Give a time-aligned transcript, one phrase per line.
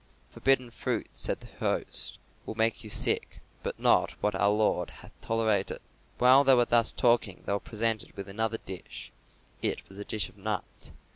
[0.31, 2.17] "Forbidden fruit," said the host,
[2.47, 5.79] "will make you sick, but not what our Lord hath tolerated."
[6.17, 9.11] While they were thus talking they were presented with another dish,
[9.61, 10.91] and it was a dish of nuts.